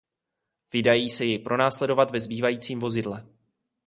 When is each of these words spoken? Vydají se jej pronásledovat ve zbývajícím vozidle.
Vydají 0.73 1.09
se 1.09 1.25
jej 1.25 1.39
pronásledovat 1.39 2.11
ve 2.11 2.19
zbývajícím 2.19 2.79
vozidle. 2.79 3.27